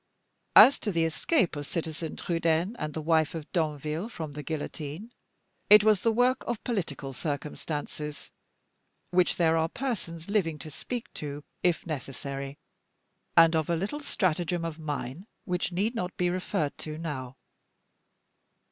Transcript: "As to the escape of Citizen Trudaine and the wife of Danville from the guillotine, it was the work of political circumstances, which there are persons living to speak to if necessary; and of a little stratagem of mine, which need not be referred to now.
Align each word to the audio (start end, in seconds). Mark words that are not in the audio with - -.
"As 0.55 0.79
to 0.79 0.91
the 0.91 1.05
escape 1.05 1.55
of 1.55 1.67
Citizen 1.67 2.15
Trudaine 2.15 2.75
and 2.79 2.91
the 2.95 3.03
wife 3.03 3.35
of 3.35 3.45
Danville 3.51 4.09
from 4.09 4.33
the 4.33 4.41
guillotine, 4.41 5.11
it 5.69 5.83
was 5.83 6.01
the 6.01 6.11
work 6.11 6.43
of 6.47 6.63
political 6.63 7.13
circumstances, 7.13 8.31
which 9.11 9.35
there 9.35 9.57
are 9.57 9.69
persons 9.69 10.27
living 10.27 10.57
to 10.57 10.71
speak 10.71 11.13
to 11.13 11.43
if 11.61 11.85
necessary; 11.85 12.57
and 13.37 13.55
of 13.55 13.69
a 13.69 13.75
little 13.75 13.99
stratagem 13.99 14.65
of 14.65 14.79
mine, 14.79 15.27
which 15.45 15.71
need 15.71 15.93
not 15.93 16.17
be 16.17 16.31
referred 16.31 16.75
to 16.79 16.97
now. 16.97 17.37